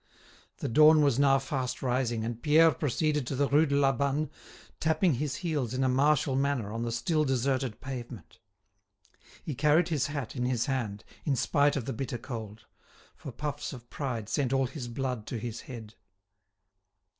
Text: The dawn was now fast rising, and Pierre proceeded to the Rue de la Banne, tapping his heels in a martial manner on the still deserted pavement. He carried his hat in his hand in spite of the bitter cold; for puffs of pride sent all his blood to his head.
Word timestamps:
The 0.57 0.67
dawn 0.67 1.03
was 1.03 1.19
now 1.19 1.37
fast 1.37 1.83
rising, 1.83 2.23
and 2.25 2.41
Pierre 2.41 2.71
proceeded 2.71 3.27
to 3.27 3.35
the 3.35 3.47
Rue 3.47 3.67
de 3.67 3.75
la 3.75 3.91
Banne, 3.91 4.31
tapping 4.79 5.13
his 5.13 5.35
heels 5.45 5.75
in 5.75 5.83
a 5.83 5.89
martial 5.89 6.35
manner 6.35 6.73
on 6.73 6.81
the 6.81 6.91
still 6.91 7.23
deserted 7.23 7.79
pavement. 7.81 8.39
He 9.43 9.53
carried 9.53 9.89
his 9.89 10.07
hat 10.07 10.35
in 10.35 10.45
his 10.45 10.65
hand 10.65 11.03
in 11.23 11.35
spite 11.35 11.75
of 11.75 11.85
the 11.85 11.93
bitter 11.93 12.17
cold; 12.17 12.63
for 13.15 13.31
puffs 13.31 13.73
of 13.73 13.91
pride 13.91 14.27
sent 14.27 14.51
all 14.51 14.65
his 14.65 14.87
blood 14.87 15.27
to 15.27 15.37
his 15.37 15.61
head. 15.69 15.93